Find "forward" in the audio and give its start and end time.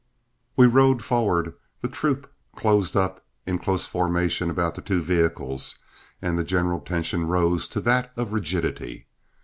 1.03-1.53